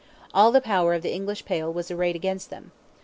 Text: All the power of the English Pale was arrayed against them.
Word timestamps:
All 0.33 0.51
the 0.51 0.61
power 0.61 0.95
of 0.95 1.03
the 1.03 1.13
English 1.13 1.45
Pale 1.45 1.73
was 1.73 1.91
arrayed 1.91 2.15
against 2.15 2.49
them. 2.49 2.71